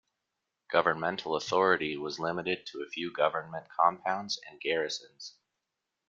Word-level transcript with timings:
Governmental 0.71 1.35
authority 1.35 1.95
was 1.95 2.17
limited 2.19 2.65
to 2.71 2.81
a 2.81 2.89
few 2.89 3.13
government 3.13 3.67
compounds 3.69 4.41
and 4.49 4.59
garrisons. 4.59 5.35